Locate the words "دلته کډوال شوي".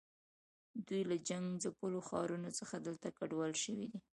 2.87-3.85